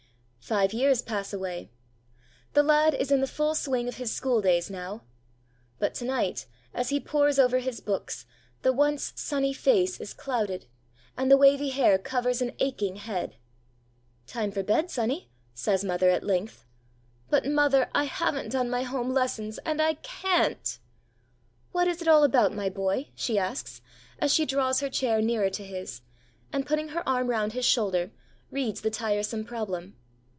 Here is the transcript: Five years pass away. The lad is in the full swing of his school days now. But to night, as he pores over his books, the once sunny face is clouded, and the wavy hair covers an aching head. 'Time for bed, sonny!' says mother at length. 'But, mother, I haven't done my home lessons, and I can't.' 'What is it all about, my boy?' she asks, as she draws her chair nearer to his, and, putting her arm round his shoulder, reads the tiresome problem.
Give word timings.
Five 0.43 0.73
years 0.73 1.01
pass 1.01 1.31
away. 1.31 1.69
The 2.51 2.63
lad 2.63 2.93
is 2.93 3.09
in 3.09 3.21
the 3.21 3.27
full 3.27 3.55
swing 3.55 3.87
of 3.87 3.95
his 3.95 4.11
school 4.11 4.41
days 4.41 4.69
now. 4.69 5.03
But 5.79 5.93
to 5.95 6.03
night, 6.03 6.45
as 6.73 6.89
he 6.89 6.99
pores 6.99 7.39
over 7.39 7.59
his 7.59 7.79
books, 7.79 8.25
the 8.61 8.73
once 8.73 9.13
sunny 9.15 9.53
face 9.53 10.01
is 10.01 10.13
clouded, 10.13 10.65
and 11.15 11.31
the 11.31 11.37
wavy 11.37 11.69
hair 11.69 11.97
covers 11.97 12.41
an 12.41 12.51
aching 12.59 12.97
head. 12.97 13.37
'Time 14.27 14.51
for 14.51 14.61
bed, 14.61 14.91
sonny!' 14.91 15.29
says 15.53 15.85
mother 15.85 16.09
at 16.09 16.21
length. 16.25 16.65
'But, 17.29 17.45
mother, 17.45 17.89
I 17.95 18.03
haven't 18.03 18.51
done 18.51 18.69
my 18.69 18.83
home 18.83 19.11
lessons, 19.13 19.57
and 19.59 19.81
I 19.81 19.93
can't.' 19.93 20.79
'What 21.71 21.87
is 21.87 22.01
it 22.01 22.09
all 22.09 22.25
about, 22.25 22.53
my 22.53 22.67
boy?' 22.67 23.07
she 23.15 23.39
asks, 23.39 23.81
as 24.19 24.33
she 24.33 24.45
draws 24.45 24.81
her 24.81 24.89
chair 24.89 25.21
nearer 25.21 25.51
to 25.51 25.63
his, 25.63 26.01
and, 26.51 26.65
putting 26.67 26.89
her 26.89 27.07
arm 27.07 27.29
round 27.29 27.53
his 27.53 27.63
shoulder, 27.63 28.11
reads 28.49 28.81
the 28.81 28.89
tiresome 28.91 29.45
problem. 29.45 29.95